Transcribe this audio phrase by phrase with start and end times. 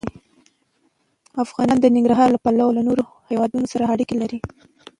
[1.43, 4.39] افغانستان د ننګرهار له پلوه له نورو هېوادونو سره اړیکې لري.